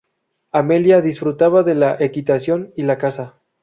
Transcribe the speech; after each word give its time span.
Amelia 0.51 0.99
disfrutaba 1.01 1.61
de 1.61 1.75
la 1.75 1.95
equitación 1.99 2.73
y 2.75 2.81
la 2.81 2.97
caza. 2.97 3.37